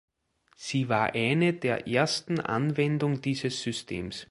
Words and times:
Sie 0.55 0.89
war 0.89 1.13
eine 1.13 1.53
der 1.53 1.87
ersten 1.87 2.39
Anwendung 2.39 3.21
dieses 3.21 3.61
Systems. 3.61 4.19